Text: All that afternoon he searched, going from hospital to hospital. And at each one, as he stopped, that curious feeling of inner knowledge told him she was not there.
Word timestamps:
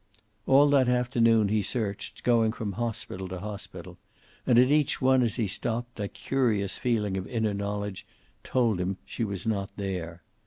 All 0.47 0.67
that 0.69 0.89
afternoon 0.89 1.49
he 1.49 1.61
searched, 1.61 2.23
going 2.23 2.53
from 2.53 2.71
hospital 2.71 3.27
to 3.27 3.39
hospital. 3.39 3.99
And 4.47 4.57
at 4.57 4.71
each 4.71 4.99
one, 4.99 5.21
as 5.21 5.35
he 5.35 5.45
stopped, 5.45 5.95
that 5.97 6.15
curious 6.15 6.75
feeling 6.75 7.17
of 7.17 7.27
inner 7.27 7.53
knowledge 7.53 8.07
told 8.43 8.79
him 8.81 8.97
she 9.05 9.23
was 9.23 9.45
not 9.45 9.69
there. 9.77 10.23